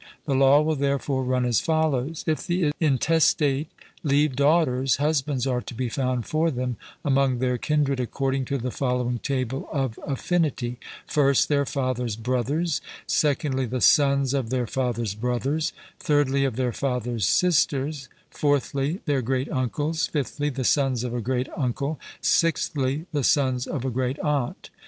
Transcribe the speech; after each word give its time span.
The 0.25 0.33
law 0.33 0.61
will 0.63 0.73
therefore 0.77 1.23
run 1.23 1.45
as 1.45 1.59
follows: 1.61 2.23
If 2.25 2.47
the 2.47 2.71
intestate 2.79 3.67
leave 4.01 4.35
daughters, 4.35 4.95
husbands 4.95 5.45
are 5.45 5.61
to 5.61 5.75
be 5.75 5.89
found 5.89 6.25
for 6.25 6.49
them 6.49 6.77
among 7.05 7.37
their 7.37 7.59
kindred 7.59 7.99
according 7.99 8.45
to 8.45 8.57
the 8.57 8.71
following 8.71 9.19
table 9.19 9.69
of 9.71 9.99
affinity: 10.03 10.79
first, 11.05 11.49
their 11.49 11.67
father's 11.67 12.15
brothers; 12.15 12.81
secondly, 13.05 13.67
the 13.67 13.79
sons 13.79 14.33
of 14.33 14.49
their 14.49 14.65
father's 14.65 15.13
brothers; 15.13 15.71
thirdly, 15.99 16.45
of 16.45 16.55
their 16.55 16.73
father's 16.73 17.27
sisters; 17.27 18.09
fourthly, 18.31 19.01
their 19.05 19.21
great 19.21 19.51
uncles; 19.51 20.07
fifthly, 20.07 20.49
the 20.49 20.63
sons 20.63 21.03
of 21.03 21.13
a 21.13 21.21
great 21.21 21.47
uncle; 21.55 21.99
sixthly, 22.21 23.05
the 23.11 23.23
sons 23.23 23.67
of 23.67 23.85
a 23.85 23.91
great 23.91 24.17
aunt. 24.21 24.71